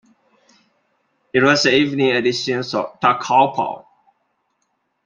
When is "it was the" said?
1.31-1.75